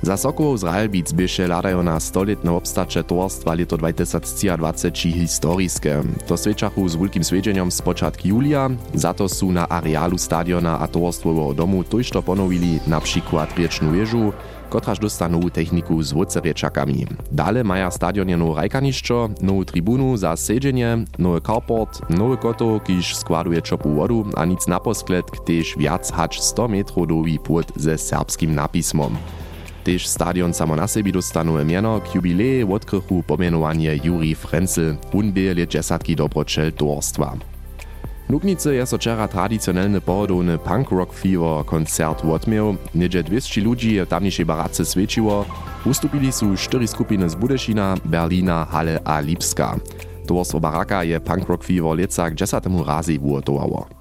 Za 0.06 0.16
Sokołów 0.16 0.60
z 0.60 0.64
Ralbic 0.64 1.12
bieše 1.12 1.50
ladajo 1.50 1.82
na 1.82 2.00
stoletne 2.00 2.52
obstacze 2.52 3.02
towarstwa 3.04 3.54
leto 3.54 3.74
2023 3.76 5.10
historiskie. 5.10 6.02
To 6.30 6.36
svedčachu 6.38 6.88
z 6.88 6.94
wulkim 6.94 7.24
svedženjom 7.26 7.74
z 7.74 7.82
początku 7.82 8.28
julia, 8.28 8.70
za 8.94 9.10
to 9.10 9.26
sú 9.26 9.50
na 9.50 9.66
arealu 9.66 10.14
stadiona 10.14 10.78
a 10.78 10.86
towarstwowego 10.86 11.58
domu 11.58 11.82
tojšto 11.82 12.22
ponovili 12.22 12.78
na 12.86 13.02
przykład 13.02 13.58
riečnú 13.58 13.90
wieżu, 13.90 14.30
kotraž 14.70 15.02
dosta 15.02 15.26
novú 15.26 15.50
techniku 15.50 15.98
s 15.98 16.14
vodceriečakami. 16.14 17.26
Dale 17.34 17.66
maja 17.66 17.90
stadionie 17.90 18.38
nowe 18.38 18.62
rajkanišćo, 18.62 19.42
nową 19.42 19.66
tribunu 19.66 20.14
za 20.14 20.38
sedženje, 20.38 21.02
nowy 21.18 21.42
carport, 21.42 22.06
nowy 22.14 22.38
koto, 22.38 22.78
kiž 22.78 23.18
składuje 23.26 23.58
čopu 23.58 23.90
wodu 23.90 24.30
a 24.38 24.46
nic 24.46 24.62
naposklet, 24.70 25.26
ktež 25.26 25.74
viac 25.74 26.06
hač 26.14 26.38
100 26.38 26.70
metrov 26.70 27.10
dový 27.10 27.42
płot 27.42 27.74
ze 27.74 27.98
serbskim 27.98 28.54
napismom. 28.54 29.18
Stadion 29.86 30.54
samo 30.54 30.76
na 30.76 30.88
sebi 30.88 31.12
dostanu 31.12 31.64
miano 31.64 32.00
k 32.00 32.14
jubileje 32.14 32.66
odkrychu 32.66 33.22
pomenowanie 33.22 34.00
Juri 34.04 34.34
Frenzel, 34.34 34.96
unbie 35.12 35.54
let 35.54 35.70
desatki 35.72 36.16
dobročel 36.16 36.72
towarstwa. 36.72 37.36
Nuknice 38.28 38.74
je 38.74 38.86
so 38.86 38.98
wczera 38.98 39.28
tradicjonalny 39.28 40.00
pohodowny 40.00 40.58
punk 40.58 40.90
rock 40.90 41.12
fever 41.12 41.64
koncert 41.64 42.24
odmiał. 42.24 42.76
Niedzie 42.94 43.22
200 43.22 43.60
ludzi 43.60 43.94
je 43.94 44.06
tamniejszej 44.06 44.46
barace 44.46 44.84
świeciło. 44.84 45.44
Ustupili 45.84 46.32
su 46.32 46.56
cztery 46.56 46.86
skupiny 46.86 47.30
z 47.30 47.34
Budešina, 47.34 47.94
Berlina, 48.04 48.64
Halle 48.64 49.00
a 49.04 49.20
Lipska. 49.20 49.76
Towarstwo 50.26 50.60
baraka 50.60 51.04
je 51.04 51.20
punk 51.20 51.48
rock 51.48 51.64
fever 51.64 51.96
leca 51.96 52.30
k 52.30 52.34
10 52.34 52.64
razy 52.86 53.18
uotowało. 53.20 53.95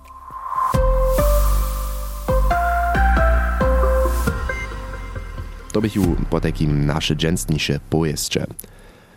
To 5.76 5.82
bych 5.82 5.96
ju 5.96 6.16
po 6.30 6.42
takim 6.42 6.86
nasze 6.86 7.16
dżęsnisze 7.16 7.80
pojeździe. 7.90 8.46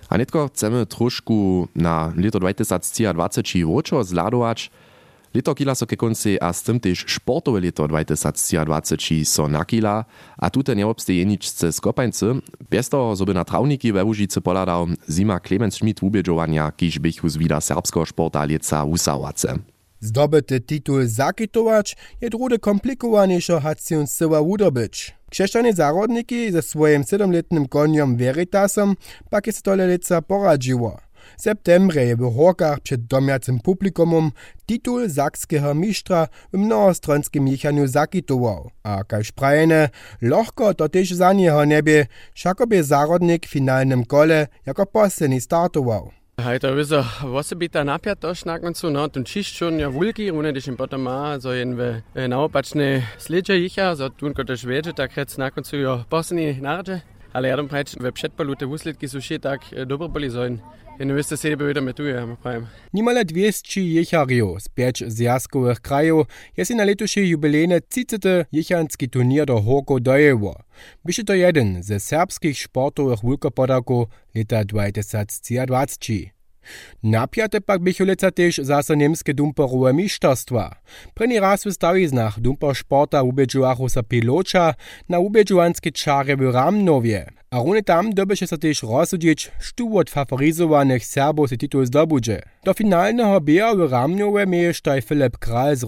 A 0.09 0.19
netko 0.19 0.49
chcemy 0.49 0.87
troszku 0.87 1.69
na 1.77 2.12
lito 2.17 2.41
2023 2.41 3.67
woczo 3.67 4.05
zladować, 4.05 4.71
Lito 5.35 5.55
kila 5.55 5.75
so 5.75 5.87
ke 5.87 5.97
konci 5.97 6.41
a 6.41 6.53
s 6.53 6.62
tym 6.62 6.81
też 6.81 7.05
sportowe 7.09 7.61
lito 7.61 7.88
2023 7.88 9.25
so 9.25 9.49
nakila, 9.49 10.05
a 10.38 10.50
tute 10.50 10.77
nie 10.77 10.87
obsteje 10.87 11.27
niczce 11.27 11.73
skopańcy, 11.73 12.27
bez 12.71 12.88
toho 12.88 13.17
zoby 13.17 13.35
na 13.35 13.45
trawniki 13.45 13.93
we 13.93 14.05
Łużycy 14.05 14.41
poladał 14.41 14.87
Zima 15.11 15.41
Clemens 15.41 15.75
Schmidt 15.75 16.00
wubiedżowania, 16.00 16.73
kiż 16.73 16.99
bych 16.99 17.31
zwida 17.31 17.61
serbskiego 17.61 18.07
sporta 18.07 18.45
lieca 18.45 18.85
usałace. 18.85 19.59
Zdobyty 20.00 20.61
titul 20.61 21.07
zakitować 21.07 21.97
je 22.21 22.31
drude 22.31 22.59
komplikowaniejszo 22.59 23.61
hacjon 23.61 24.07
syła 24.07 24.40
udobyć. 24.40 25.14
Krzeszczanie 25.31 25.73
zarodniki 25.73 26.52
ze 26.52 26.62
swoim 26.62 27.05
siedemletnym 27.05 27.69
koniom 27.69 28.17
Veritasem 28.17 28.95
pak 29.31 29.47
jest 29.47 29.62
tole 29.62 29.87
leca 29.87 30.23
poradziło. 30.23 30.99
W 31.38 31.43
septembrze 31.43 32.05
je 32.05 32.17
w 32.17 32.37
Horkach 32.37 32.81
przed 32.81 33.07
domiacym 33.07 33.61
publikumom 33.61 34.33
titul 34.67 35.11
sakskiego 35.11 35.75
mistrza 35.75 36.28
w 36.52 36.59
mnohostronskim 36.59 37.49
jechaniu 37.49 37.87
zakitował, 37.87 38.71
a 38.83 39.05
kaž 39.05 39.33
prajene, 39.33 39.88
lohko 40.23 40.75
to 40.75 40.88
też 40.88 41.11
za 41.14 41.33
niego 41.33 41.64
niebie, 41.64 42.07
všakoby 42.35 42.85
zarodnik 42.85 43.47
w 43.47 43.50
finalnym 43.50 44.05
kole 44.05 44.47
jako 44.67 44.87
posledný 44.87 45.40
startował. 45.40 46.11
Hej, 46.38 46.59
to 46.59 46.66
je 46.66 46.85
så 46.85 47.04
osobita 47.35 47.85
napiatost 47.85 48.47
na 48.47 48.59
koncu, 48.62 48.90
no, 48.95 49.09
ten 49.11 49.25
čiščun 49.26 49.80
ja 49.83 49.88
vulki, 49.90 50.30
une 50.30 50.52
když 50.52 50.68
im 50.68 50.76
potom 50.76 51.02
má, 51.02 51.40
so 51.40 51.50
jen 51.50 51.75
ve 51.75 52.02
naopačne 52.14 53.02
slidže 53.18 53.57
jicha, 53.57 53.97
so 53.97 54.09
tunko 54.09 54.45
też 54.45 54.64
wiedzie, 54.64 54.92
tak 54.92 55.12
hec 55.12 55.37
na 55.37 55.50
koncu 55.50 55.76
jo 55.76 56.04
posledný 56.09 56.61
narže. 56.61 57.02
Ale 57.35 57.49
ja 57.49 57.57
dom 57.57 57.68
preč, 57.68 57.97
ve 58.00 58.12
předpalu 58.12 58.54
te 58.54 58.66
úsledky 58.66 59.09
sú 59.09 59.21
še 59.21 59.38
tak 59.38 59.61
dobro 59.87 60.09
boli 60.09 60.30
zoin. 60.30 60.62
Jen 60.62 60.88
vy 60.99 61.23
ste 61.23 61.37
si 61.37 61.57
wieder 61.57 61.83
met 61.83 61.99
ja 61.99 62.37
prajem. 62.43 62.67
Nimale 62.93 63.25
200 63.25 63.81
jechario 63.81 64.61
z 64.61 64.69
pięć 64.69 65.05
zjazkowych 65.07 65.81
krajów 65.81 66.26
jest 66.57 66.71
na 66.71 66.85
letusze 66.85 67.21
jubilejne 67.21 67.81
30. 67.81 68.17
jechanski 68.52 69.09
turnier 69.09 69.47
do 69.47 69.61
Horko 69.61 70.00
dojeło. 70.00 70.62
Byście 71.05 71.25
to 71.25 71.35
jeden 71.35 71.83
ze 71.83 72.00
serbskich 72.00 72.59
sportowych 72.59 73.19
wielkopodaków 73.25 74.09
lata 74.35 74.64
2023. 74.64 76.38
Napiate 77.03 77.61
pak 77.61 77.83
bychu 77.83 78.05
leca 78.05 78.31
też 78.31 78.59
zase 78.63 78.97
niemskie 78.97 79.35
dumperowe 79.35 79.93
mistrzostwa. 79.93 80.75
První 81.15 81.41
raz 81.41 81.65
w 81.65 81.73
stawiznach 81.73 82.41
dumper 82.41 82.77
sporta 82.77 83.23
ubedžuachu 83.23 83.89
sa 83.89 84.03
piloča 84.03 84.75
na 85.09 85.19
ubedžuanske 85.19 85.93
čare 85.93 86.37
w 86.37 86.51
Ramnowie. 86.53 87.27
A 87.51 87.65
rune 87.65 87.81
tam 87.81 88.13
dobyše 88.13 88.45
sa 88.45 88.61
też 88.61 88.83
rozsudzić, 88.85 89.51
štu 89.61 89.99
od 89.99 90.11
favorizowanych 90.11 91.01
Serbów 91.07 91.49
si 91.49 91.57
titul 91.59 91.87
zdobudže. 91.87 92.43
Do 92.65 92.75
finalnego 92.75 93.41
bija 93.41 93.75
w 93.75 93.93
Ramnowie 93.93 94.47
miejesztaj 94.47 95.03
Filip 95.03 95.39
Kral 95.39 95.77
z 95.77 95.85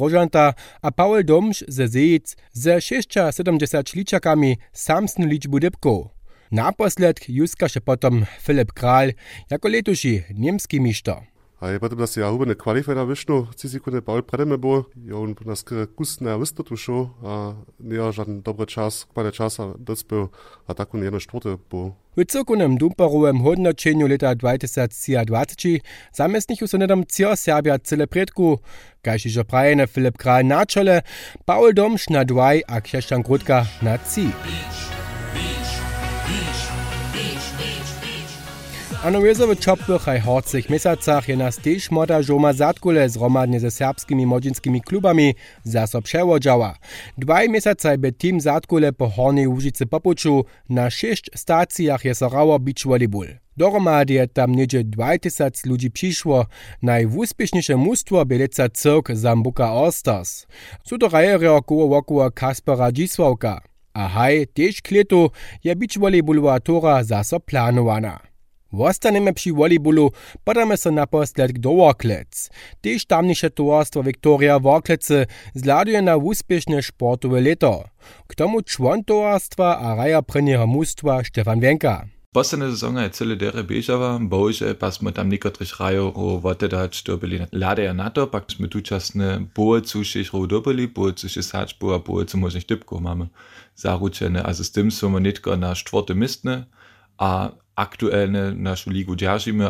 a 0.83 0.91
Paul 0.91 1.25
Domš 1.25 1.65
ze 1.69 1.89
Zejic 1.89 2.37
ze 2.53 2.81
670 2.81 3.95
liczakami 3.95 4.57
samsnu 4.73 5.27
liczbu 5.27 5.61
dybków. 5.61 6.20
Naposled 6.52 7.28
juska 7.28 7.69
się 7.69 7.80
potom 7.80 8.25
Filip 8.40 8.73
Kral 8.73 9.11
jako 9.50 9.69
letuši 9.69 10.25
niemski 10.35 10.80
mistrz. 10.80 11.30
A 11.61 11.69
je 11.69 11.80
potem 11.80 11.99
nas 12.00 12.16
ja 12.16 12.30
hubene 12.33 12.54
kvalifera 12.57 13.04
vyšnu, 13.04 13.52
cisikune 13.52 14.00
Paul 14.00 14.23
predeme 14.25 14.57
bo, 14.57 14.88
je 14.97 15.12
on 15.12 15.35
nas 15.45 15.61
kusne 15.97 16.38
vystotu 16.40 16.76
šo, 16.76 17.11
a 17.25 17.52
nie 17.80 18.12
żaden 18.12 18.40
dobry 18.42 18.66
czas, 18.66 19.04
kwane 19.04 19.33
czas, 19.33 19.61
a 19.61 19.75
docbył, 19.78 20.28
a 20.66 20.75
tak 20.75 20.95
on 20.95 21.04
jedno 21.04 21.21
czwórte 21.21 21.59
bo. 21.71 21.92
W 22.16 22.25
cyrkunem 22.25 22.78
dumperowym 22.78 23.40
hodnoczeniu 23.40 24.09
lata 24.09 24.35
2023 24.35 25.80
zamestnichu 26.12 26.66
so 26.66 26.78
nedom 26.78 27.04
cio 27.07 27.37
Serbia 27.37 27.78
cyle 27.78 28.07
predku, 28.07 28.59
kaž 29.02 29.26
ižo 29.26 29.45
prajene 29.45 29.87
Filip 29.87 30.19
Kral 30.19 30.45
na 30.45 30.66
čole, 30.66 31.02
Paul 31.45 31.75
Domš 31.75 32.09
na 32.09 32.25
dwaj 32.25 32.62
a 32.66 32.80
Krzeszczan 32.80 33.23
Grudka 33.23 33.66
na 33.83 33.99
ci. 33.99 34.33
A 34.97 35.00
na 39.04 39.21
wiezowy 39.21 39.57
czopłych 39.57 40.09
a 40.09 40.21
horcych 40.21 40.71
miesacach 40.71 41.28
je 41.28 41.37
nas 41.37 41.57
też 41.57 41.90
moda 41.90 42.23
żoma 42.23 42.52
zatkule 42.52 43.09
zromadnie 43.09 43.61
ze 43.61 43.71
serbskimi 43.71 44.26
młodzieńskimi 44.26 44.80
klubami 44.80 45.35
zaso 45.64 46.02
przełodziała. 46.02 46.76
Dwaj 47.19 47.49
miesacaj 47.49 47.99
by 47.99 48.12
team 48.12 48.40
zatkule 48.40 48.92
po 48.92 49.09
Hornej 49.09 49.47
Łużycy 49.47 49.87
popuczu 49.87 50.45
na 50.69 50.90
sześć 50.90 51.30
stacjach 51.35 52.04
je 52.04 52.14
sorało 52.14 52.59
beach 52.59 52.85
volleyball. 52.85 53.38
Dohromady 53.57 54.14
je 54.14 54.28
tam 54.28 54.54
niedzie 54.54 54.85
2000 54.85 55.69
ludzi 55.69 55.90
przyszło. 55.90 56.47
Najwuspieszniejsze 56.83 57.76
mustwo 57.76 58.25
byleca 58.26 58.69
cyrk 58.69 59.11
Zambuka 59.12 59.73
Osters. 59.73 60.47
Są 60.85 60.99
to 60.99 61.09
rajerio 61.09 61.62
koło 61.62 61.88
wokół 61.88 62.30
Kaspera 62.35 62.92
Dzisławka. 62.92 63.61
A 63.95 64.09
haj, 64.09 64.47
też 64.47 64.83
kletu 64.83 65.30
je 65.64 65.76
beach 65.76 65.99
volleyballowa 65.99 66.61
tora 66.61 67.04
zaso 67.04 67.40
planowana. 67.40 68.30
Wostaneme 68.73 69.33
przy 69.33 69.50
volleybolu 69.53 70.11
podamy 70.45 70.77
so 70.77 70.91
naposled 70.91 71.53
do 71.59 71.71
Worklec. 71.71 72.49
Tež 72.81 73.05
tamniejsze 73.05 73.50
towarstwo 73.50 74.03
Viktoria 74.03 74.59
Worklece 74.59 75.27
zladuje 75.55 76.03
na 76.03 76.17
úspěšne 76.17 76.83
sportowe 76.83 77.41
leto. 77.41 77.85
K 78.27 78.35
tomu 78.35 78.61
čłon 78.62 79.03
towarstwa 79.05 79.73
a 79.73 79.95
raja 79.95 80.23
prvního 80.23 80.67
mustwa 80.67 81.25
Stefan 81.25 81.61
Wenka. 81.61 82.09
Posledná 82.33 82.71
sezóna 82.71 83.03
je 83.03 83.11
celé 83.11 83.35
dere 83.37 83.62
běžava, 83.62 84.19
bohužel 84.23 84.75
pas 84.75 84.95
jsme 84.95 85.12
tam 85.12 85.31
některých 85.31 85.81
rajov 85.81 86.15
o 86.15 86.39
vote 86.39 86.69
dať, 86.69 87.03
to 87.03 87.17
byli 87.17 87.47
ladeja 87.53 87.93
na 87.93 88.11
to, 88.11 88.27
pak 88.27 88.50
jsme 88.50 88.69
tu 88.69 88.81
časne 88.81 89.50
bojecu 89.55 90.05
šišrov 90.05 90.47
dobili, 90.47 90.87
bojecu 90.87 91.29
šisačbu 91.29 91.95
a 91.95 91.99
bojecu 91.99 92.39
možných 92.39 92.65
typkov 92.65 93.03
máme 93.03 93.27
zaručené. 93.77 94.43
A 94.43 94.55
s 94.55 94.71
tym 94.71 94.91
są 94.91 95.19
netko 95.19 95.57
na 95.57 95.75
čtvrté 95.75 96.15
mistne, 96.15 96.71
a 97.19 97.50
aktualne 97.81 98.53
našu 98.53 98.91
ligu 98.91 99.17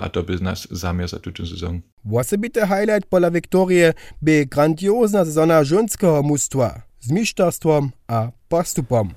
a 0.02 0.08
to 0.08 0.22
by 0.22 0.34
nasz 0.40 0.66
zamiar 0.70 1.08
za 1.08 1.18
tutą 1.18 1.46
sezon. 1.46 1.82
Osobity 2.12 2.60
highlight 2.66 3.06
pola 3.06 3.30
Wiktorie 3.30 3.94
by 4.22 4.46
grandiozna 4.46 5.24
sezona 5.24 5.64
żońskiego 5.64 6.22
mustwa 6.22 6.82
z 7.00 7.10
mistrzostwem 7.10 7.90
a 8.08 8.30
postupom. 8.48 9.10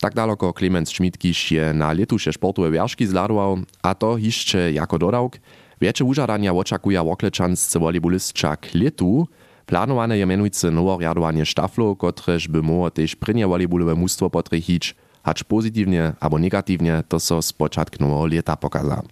Tak 0.00 0.14
daleko 0.14 0.52
Clemens 0.52 0.88
Schmidkiš 0.88 1.52
je 1.52 1.74
na 1.74 1.92
letuše 1.92 2.32
sportowe 2.32 2.70
wierzki 2.70 3.06
zladował, 3.06 3.58
a 3.82 3.94
to 3.94 4.18
jeszcze 4.18 4.72
jako 4.72 4.98
dodawk. 4.98 5.38
Wiecie 5.80 6.04
użadania 6.04 6.52
oczekuje 6.52 7.04
Woklečansce 7.04 7.78
volejbolistča 7.78 8.56
k 8.56 8.74
letu. 8.74 9.28
Planowane 9.66 10.18
je 10.18 10.26
menujce 10.26 10.70
nowo 10.70 10.98
riadowanie 10.98 11.46
štaflo, 11.46 11.96
kotrež 11.96 12.48
by 12.48 12.62
mohlo 12.62 12.90
tež 12.90 13.14
prvnie 13.16 13.46
volejbolowe 13.46 13.94
mustwo 13.94 14.30
potrechić, 14.30 14.94
hacz 15.22 15.44
pozytywnie 15.44 16.12
albo 16.20 16.38
negatywnie, 16.38 17.02
to 17.08 17.20
so 17.20 17.42
z 17.42 17.52
początku 17.52 17.96
nowego 18.00 18.26
lata 18.26 18.56
pokaza. 18.56 19.02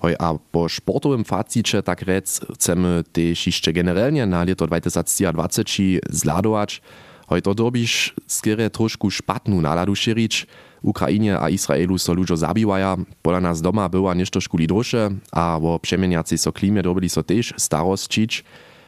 Hoj, 0.00 0.14
a 0.18 0.34
po 0.52 0.68
sportowym 0.68 1.24
facicie 1.24 1.82
tak 1.82 2.02
rec 2.02 2.40
chcemy 2.54 3.04
też 3.12 3.46
jeszcze 3.46 3.72
generalnie 3.72 4.26
na 4.26 4.44
lato 4.44 4.66
2023 4.66 6.00
zladować. 6.10 6.82
Hoj, 7.26 7.42
to 7.42 7.54
dobisz 7.54 8.14
skiery 8.26 8.70
troszkę 8.70 9.10
szpatnu 9.10 9.60
naladu 9.60 9.96
szyrić. 9.96 10.46
Ukrainie 10.82 11.38
a 11.38 11.48
Izraelu 11.48 11.98
so 11.98 12.14
ludzo 12.14 12.36
zabiwaja. 12.36 12.96
Pola 13.22 13.40
nas 13.40 13.62
doma 13.62 13.88
była 13.88 14.14
nieszto 14.14 14.40
szkuli 14.40 14.66
drosze, 14.66 15.10
a 15.32 15.56
o 15.56 15.78
przemieniacej 15.78 16.38
so 16.38 16.52
klimie 16.52 16.82
dobili 16.82 17.08
so 17.08 17.22
też 17.22 17.54
starostčić. 17.56 18.44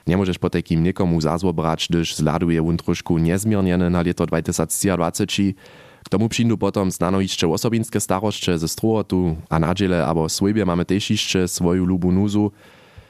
Nie 0.06 0.16
możesz 0.16 0.38
po 0.38 0.50
takim 0.50 0.82
nikomu 0.82 1.20
zazwobrać, 1.20 1.86
gdyż 1.90 2.16
zladuje 2.16 2.68
on 2.68 2.76
troszkę 2.76 3.14
niezmierniene 3.14 3.90
na 3.90 4.02
lato 4.02 4.26
2023. 4.26 5.54
K 6.04 6.08
tomu 6.08 6.28
přijdu 6.28 6.56
potom 6.56 6.90
znano 6.90 7.20
jeszcze 7.20 7.48
osobinske 7.48 8.00
staroście 8.00 8.58
ze 8.58 8.68
strohotu 8.68 9.36
a 9.50 9.58
nadziele, 9.58 10.06
abo 10.06 10.28
swojbie 10.28 10.64
mamy 10.64 10.84
też 10.84 11.10
jeszcze 11.10 11.48
swoju 11.48 11.84
lubu 11.84 12.12
nuzu. 12.12 12.52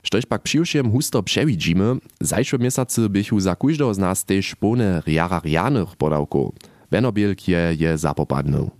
Štož 0.02 0.26
pak 0.26 0.42
přiwšiem 0.42 0.90
husto 0.90 1.22
przewidzimy, 1.22 1.96
zajszwe 2.20 2.58
miesiące 2.58 3.08
bychu 3.08 3.40
za 3.40 3.56
każdego 3.56 3.94
z 3.94 3.98
nas 3.98 4.24
też 4.24 4.54
pone 4.54 5.02
riara 5.06 5.40
rianych 5.44 5.96
podawków. 5.96 6.54
Je 7.46 7.76
je 7.78 7.98
zapopadnął. 7.98 8.70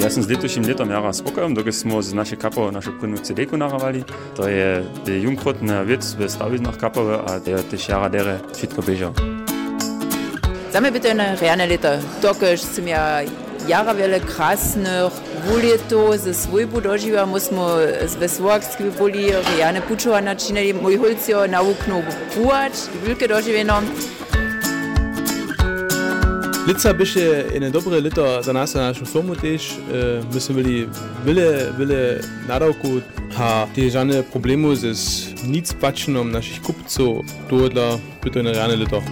Ja 0.00 0.10
sam 0.10 0.22
z 0.22 0.28
letošnim 0.28 0.64
letom 0.64 0.90
jara 0.90 1.12
spokojom, 1.12 1.54
dokaj 1.54 1.72
smo 1.72 2.02
z 2.02 2.14
naše 2.14 2.36
kapo 2.36 2.70
našu 2.70 2.92
prvnu 3.00 3.18
CD-ku 3.18 3.56
naravali. 3.56 4.04
To 4.36 4.48
je 4.48 4.84
jungkrotna 5.22 5.82
vec 5.82 6.14
v 6.14 6.28
staviznach 6.28 6.78
kapove, 6.78 7.20
a 7.20 7.40
to 7.40 7.50
je 7.50 7.62
też 7.62 7.88
jara 7.88 8.08
dere 8.08 8.40
všetko 8.54 8.82
bežal. 8.82 9.39
Sagen 10.72 10.84
wir 10.84 10.92
bitte 10.92 11.10
eine 11.10 11.40
reine 11.40 11.66
Liter. 11.66 11.96
leta. 11.96 12.04
Toke 12.22 12.56
sam 12.56 12.86
ja 12.86 13.22
jara 13.68 13.92
vele 13.92 14.20
krasnih 14.20 15.10
voljeto, 15.48 16.16
za 16.16 16.34
svoj 16.34 16.66
budoživa, 16.66 17.26
mi 17.26 17.40
smo 17.40 17.78
z 18.06 18.16
vesvorskih 18.20 18.86
volji 18.98 19.32
reane 19.56 19.80
pučova 19.88 20.20
načinili, 20.20 20.72
moj 20.72 20.96
holcijo 20.96 21.46
nauknu 21.46 22.02
puač, 22.34 22.72
velike 23.02 23.28
doživeno. 23.28 23.82
Lica 26.66 26.92
biše 26.92 27.44
ene 27.54 27.70
dobre 27.70 28.00
leto 28.00 28.42
za 28.42 28.52
nas 28.52 28.74
na 28.74 28.82
našem 28.82 29.06
filmu 29.06 29.34
tež. 29.34 29.62
E, 29.72 30.20
mi 30.34 30.40
smo 30.40 30.54
bili 30.54 30.88
vele, 31.24 31.66
vele 31.78 32.20
naravku, 32.48 33.00
a 33.38 33.66
te 33.74 33.90
žane 33.90 34.22
problemu 34.22 34.74
z 34.74 34.94
nicpačnom 35.44 36.30
naših 36.30 36.62
kupcev, 36.62 37.06
to 37.48 37.64
je 37.64 37.70
bilo 37.70 37.98
ene 38.36 38.52
reane 38.52 38.76
leto. 38.76 39.02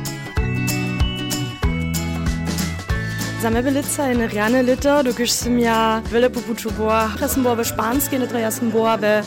Lito. 3.39 3.43
Za 3.43 3.51
mnie 3.51 3.63
bylica 3.63 4.07
je 4.07 4.29
reálne 4.29 4.63
lito, 4.63 5.03
dokiž 5.03 5.31
som 5.31 5.59
ja 5.59 6.03
vele 6.11 6.29
popučovala. 6.29 7.11
Ja 7.21 7.29
som 7.29 7.43
bola 7.43 7.55
ve 7.55 7.65
španskej, 7.65 8.19
netra 8.19 8.39
ja 8.39 8.51
som 8.51 8.71
bola 8.71 8.97
ve 8.97 9.23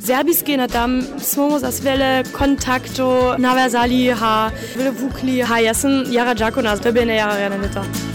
serbijskiej, 0.00 0.56
no 0.56 0.68
tam 0.68 1.02
smo 1.18 1.58
za 1.58 1.70
wiele 1.82 2.24
kontaktu 2.32 3.36
nawiązali, 3.38 4.10
ha, 4.10 4.50
wiele 4.76 4.92
wukli, 4.92 5.42
ha, 5.42 5.60
ja 5.60 5.74
sam 5.74 6.04
jara 6.10 6.34
dżakona, 6.34 6.76
to 6.76 6.92
by 6.92 7.06
nie 7.06 7.14
jara 7.14 7.36
rana 7.36 7.56
lita. 7.56 8.09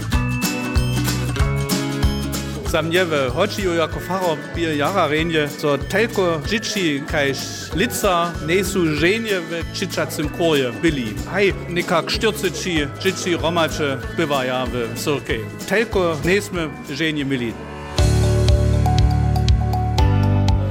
Za 2.70 2.82
mnie 2.82 3.04
w 3.04 3.32
Hocziju 3.34 3.74
jako 3.74 4.00
faro 4.00 4.36
bie 4.56 4.76
jara 4.76 5.06
renje, 5.08 5.48
so 5.48 5.78
telko 5.78 6.40
dzieci 6.46 7.02
kajś 7.06 7.38
lica 7.74 8.32
nie 8.48 8.64
są 8.64 8.94
żenie 8.94 9.40
w 9.40 9.72
czyczacym 9.72 10.28
korje 10.28 10.72
byli. 10.72 11.14
Hej, 11.32 11.54
nekak 11.68 12.12
styrcyci 12.12 12.86
dzieci 13.00 13.36
romacze 13.36 13.98
bywa 14.16 14.44
ja 14.44 14.66
w 14.66 14.98
Syrkej. 15.00 15.40
Telko 15.68 16.16
nie 16.24 16.42
sme 16.42 16.68
żenie 16.90 17.24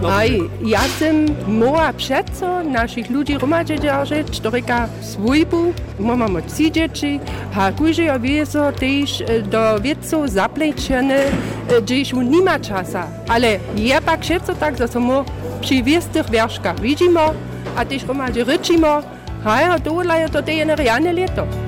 Aj, 0.06 0.30
ja 0.62 0.86
som 1.02 1.26
mohla 1.50 1.90
přeco 1.94 2.62
našich 2.62 3.10
ľudí 3.10 3.42
hromadže 3.42 3.82
držať, 3.82 4.30
ktorýka 4.30 4.86
svojbu, 5.02 5.74
máme 5.98 6.46
tří 6.46 6.70
deti, 6.70 7.18
a 7.58 7.74
kúže 7.74 8.06
ja 8.06 8.22
viezo 8.22 8.70
tiež 8.70 9.26
do 9.50 9.82
vedcov 9.82 10.30
zaplečené, 10.30 11.34
že 11.70 12.14
už 12.14 12.22
nima 12.22 12.62
časa. 12.62 13.10
Ale 13.26 13.58
je 13.74 13.98
pak 13.98 14.22
všetko 14.22 14.54
tak, 14.62 14.78
že 14.78 14.86
som 14.86 15.02
mo 15.02 15.26
pri 15.66 15.82
viestých 15.82 16.30
verškách 16.30 16.78
vidíme 16.78 17.34
a 17.74 17.80
tiež 17.82 18.06
hromadže 18.06 18.46
rečíme, 18.46 19.02
a 19.46 19.52
ja 19.62 19.78
dole 19.78 20.26
je 20.26 20.30
to 20.30 20.42
tie 20.42 20.66
reálne 20.66 21.14
leto. 21.14 21.65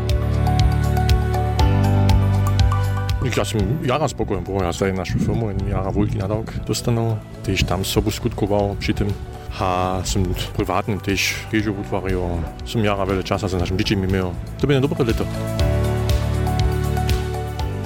Ja 3.35 3.43
som 3.45 3.59
jara 3.83 4.07
spokojný, 4.07 4.41
bo 4.41 4.63
ja 4.63 4.71
zdaj 4.71 4.95
našu 4.95 5.19
firmu 5.19 5.51
in 5.51 5.59
jara 5.67 5.91
veľký 5.91 6.17
nadok 6.17 6.63
dostanul, 6.63 7.19
tiež 7.43 7.67
tam 7.67 7.83
sobu 7.83 8.09
skutkoval 8.09 8.79
pri 8.79 8.95
tým. 8.95 9.09
A 9.61 9.99
som 10.07 10.23
privátnym 10.55 10.97
tiež 11.03 11.45
riežu 11.51 11.75
utvaril, 11.75 12.41
som 12.63 12.79
jara 12.81 13.03
veľa 13.03 13.21
časa 13.21 13.51
za 13.51 13.59
našim 13.59 13.77
deťmi 13.77 14.09
imel. 14.09 14.33
To 14.57 14.65
by 14.65 14.79
dobré 14.79 15.11
leto. 15.11 15.27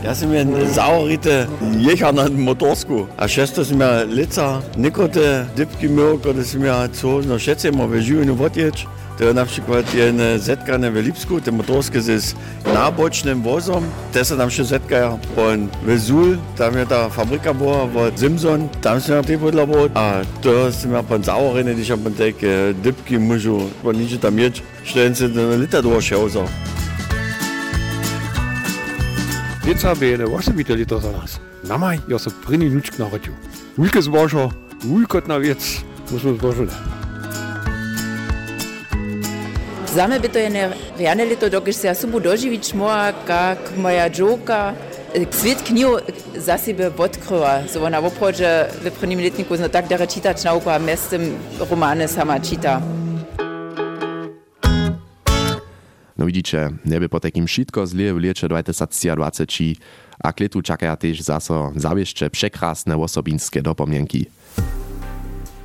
Ja 0.01 0.15
sam 0.15 0.33
je 0.33 0.45
zaurite 0.73 1.45
jechał 1.77 2.13
na 2.13 2.25
motorsku, 2.29 3.05
a 3.17 3.27
šesto 3.27 3.65
sam 3.65 3.81
ja 3.81 4.05
lica 4.05 4.61
nikote 4.77 5.45
dipki 5.57 5.89
miał, 5.89 6.17
kada 6.17 6.43
sam 6.43 6.65
ja 6.65 6.87
co, 6.87 7.21
no 7.21 7.39
šece 7.39 7.71
mo 7.71 7.87
veživinu 7.87 8.33
vodječ, 8.35 8.85
to 8.85 8.89
je 8.89 9.00
na 9.33 9.45
przykład 9.45 9.93
jedne 9.93 10.39
zetkane 10.39 10.91
w 10.91 10.95
Lipsku, 10.95 11.41
te 11.41 11.51
motorskie 11.51 12.01
z 12.01 12.35
nabocznym 12.73 13.41
wozom, 13.41 13.83
te 14.13 14.25
se 14.25 14.37
tam 14.37 14.51
się 14.51 14.63
zetkają. 14.63 15.19
Und 15.35 15.71
w 15.85 15.99
Sul, 15.99 16.37
tam 16.57 16.77
je 16.77 16.85
ta 16.85 17.09
fabryka 17.09 17.53
była, 17.53 17.87
w 17.87 18.19
Simson, 18.19 18.69
tam 18.81 19.01
są 19.01 19.13
ja 19.13 19.23
te 19.23 19.37
podlało, 19.37 19.89
a 19.93 20.13
to 20.41 20.71
są 20.71 20.91
ja 20.91 21.03
pan 21.03 21.23
Sauerrinne, 21.23 21.75
die 21.75 21.83
ich 21.83 21.89
hab 21.89 22.07
entdeckt, 22.07 22.41
dipki 22.83 23.19
muszę, 23.19 23.49
bo 23.83 23.91
nicht 23.91 24.21
tam 24.21 24.35
mieć, 24.35 24.63
stellen 24.85 25.15
sie 25.15 25.25
eine 25.25 25.57
Liter 25.57 25.83
durch, 25.83 26.13
also. 26.13 26.45
Lica 29.65 29.95
bejene 29.95 30.25
osobite 30.25 30.75
lito 30.75 30.99
za 30.99 31.11
nas. 31.11 31.39
Namaj, 31.63 31.99
ja 32.07 32.19
so 32.19 32.31
prini 32.45 32.69
lučk 32.69 32.99
na 32.99 33.09
rodju. 33.09 33.33
Ulke 33.77 34.01
zbožo, 34.01 34.49
ulkot 34.83 35.27
na 35.27 35.37
vec, 35.37 35.81
musimo 36.11 36.33
zbožili. 36.33 37.00
Za 39.95 40.07
mnie 40.07 40.19
by 40.19 40.29
to 40.29 40.39
jedne 40.39 40.71
reálne 40.99 41.25
lito, 41.25 41.49
dokiž 41.49 41.75
se 41.75 41.87
ja 41.87 41.95
subu 41.95 42.19
doživić 42.19 42.73
moja, 42.73 43.11
kak 43.27 43.75
moja 43.77 44.09
džoka 44.09 44.73
svět 45.31 45.61
knihu 45.61 45.99
za 46.37 46.57
sebe 46.57 46.91
odkryła. 46.97 47.67
So 47.67 47.79
prvním 48.99 49.19
letniku 49.19 49.55
no 49.59 49.69
tak 49.69 49.87
dare 49.87 50.07
čitać 50.07 50.43
nauku 50.43 50.69
a 50.69 50.77
mestem 50.77 51.37
romane 51.69 52.07
sama 52.07 52.39
čita. 52.39 52.81
No 56.17 56.25
widzicie, 56.25 56.69
nieby 56.85 57.09
po 57.09 57.19
takim 57.19 57.47
šitko 57.47 57.87
zlie 57.87 58.13
w 58.13 58.17
liecze 58.17 58.47
2020 58.47 59.45
a 60.23 60.33
kletu 60.33 60.61
czekają 60.61 60.97
też 60.97 61.21
zaso 61.21 61.71
zawieszcze 61.75 62.29
przekrasne 62.29 62.97
osobinskie 62.97 63.61
dopomnienki. 63.61 64.25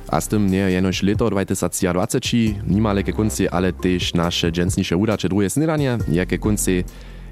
A 0.07 0.21
z 0.21 0.27
tym 0.27 0.51
nie 0.51 0.57
jenoś 0.57 1.03
leto 1.03 1.29
2020 1.29 2.19
nimale 2.67 3.03
ke 3.03 3.13
kunci, 3.13 3.49
ale 3.49 3.73
też 3.73 4.13
nasze 4.13 4.51
dżensnisze 4.51 4.97
udacze 4.97 5.29
drugie 5.29 5.49
snidanie, 5.49 5.97
jakie 6.11 6.37
kunci 6.37 6.83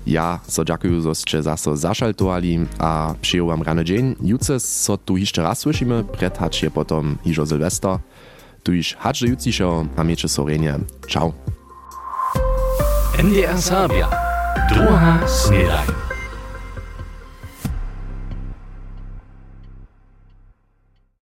ja 0.07 0.39
so 0.47 0.65
dziękuję, 0.65 1.01
żeście 1.01 1.43
zaso 1.43 1.77
zaszaltowali, 1.77 2.59
a 2.79 3.15
przyjął 3.21 3.47
wam 3.47 3.61
rany 3.61 3.85
dzień. 3.85 4.15
Jutro 4.21 4.59
so 4.59 4.97
tu 4.97 5.17
jeszcze 5.17 5.43
raz 5.43 5.59
słyszymy, 5.59 6.03
przed 6.17 6.38
hacz 6.38 6.63
je 6.63 6.71
potom 6.71 7.17
hiżo 7.23 7.45
Sylwester. 7.45 7.97
Tu 8.63 8.73
już 8.73 8.95
hacz 8.95 9.21
jutrzejszego, 9.21 9.85
a 9.95 10.03
miecze 10.03 10.29
sorenie. 10.29 10.79
Ciao. 11.07 11.33
NDR 13.23 13.61
Sabia. 13.61 14.09
Druga 14.69 15.27
snedajn. 15.27 16.14